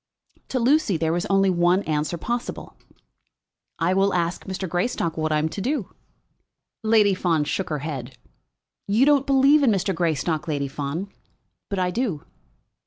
To 0.47 0.57
Lucy 0.59 0.97
there 0.97 1.13
was 1.13 1.27
only 1.27 1.51
one 1.51 1.83
answer 1.83 2.17
possible. 2.17 2.75
"I 3.77 3.93
will 3.93 4.15
ask 4.15 4.45
Mr. 4.45 4.67
Greystock 4.67 5.15
what 5.15 5.31
I 5.31 5.37
am 5.37 5.47
to 5.49 5.61
do." 5.61 5.93
Lady 6.83 7.13
Fawn 7.13 7.43
shook 7.43 7.69
her 7.69 7.85
head. 7.85 8.17
"You 8.87 9.05
don't 9.05 9.27
believe 9.27 9.61
in 9.61 9.69
Mr. 9.69 9.93
Greystock, 9.93 10.47
Lady 10.47 10.67
Fawn; 10.67 11.11
but 11.69 11.77
I 11.77 11.91
do." 11.91 12.23